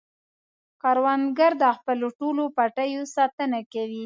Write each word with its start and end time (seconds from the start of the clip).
کروندګر 0.81 1.51
د 1.63 1.65
خپلو 1.77 2.07
ټولو 2.19 2.43
پټیو 2.57 3.03
ساتنه 3.15 3.59
کوي 3.73 3.99